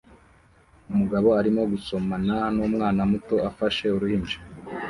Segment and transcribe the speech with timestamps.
[0.91, 4.37] Umugabo arimo gusomana numwana muto afashe uruhinja